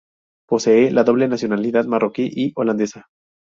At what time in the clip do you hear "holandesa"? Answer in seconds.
2.55-3.05